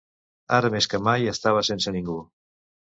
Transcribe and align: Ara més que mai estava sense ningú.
Ara 0.59 0.71
més 0.77 0.89
que 0.95 1.01
mai 1.11 1.31
estava 1.35 1.65
sense 1.71 1.97
ningú. 1.99 2.21